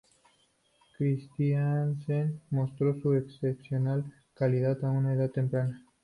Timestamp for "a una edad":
4.83-5.29